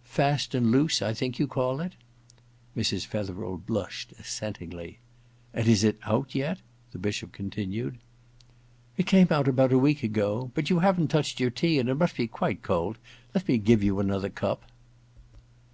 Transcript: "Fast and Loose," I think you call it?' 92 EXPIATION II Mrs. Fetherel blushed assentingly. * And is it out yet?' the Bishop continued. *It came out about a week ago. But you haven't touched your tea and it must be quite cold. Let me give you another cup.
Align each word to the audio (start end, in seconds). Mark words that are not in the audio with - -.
"Fast 0.18 0.54
and 0.54 0.70
Loose," 0.70 1.00
I 1.00 1.14
think 1.14 1.38
you 1.38 1.46
call 1.46 1.80
it?' 1.80 1.94
92 2.76 2.80
EXPIATION 2.80 2.98
II 2.98 3.00
Mrs. 3.00 3.06
Fetherel 3.06 3.56
blushed 3.56 4.12
assentingly. 4.20 4.98
* 5.24 5.54
And 5.54 5.66
is 5.66 5.84
it 5.84 5.98
out 6.02 6.34
yet?' 6.34 6.58
the 6.92 6.98
Bishop 6.98 7.32
continued. 7.32 7.96
*It 8.98 9.06
came 9.06 9.28
out 9.30 9.48
about 9.48 9.72
a 9.72 9.78
week 9.78 10.02
ago. 10.02 10.50
But 10.54 10.68
you 10.68 10.80
haven't 10.80 11.08
touched 11.08 11.40
your 11.40 11.48
tea 11.48 11.78
and 11.78 11.88
it 11.88 11.94
must 11.94 12.14
be 12.18 12.26
quite 12.28 12.60
cold. 12.62 12.98
Let 13.34 13.48
me 13.48 13.56
give 13.56 13.82
you 13.82 13.98
another 13.98 14.28
cup. 14.28 14.64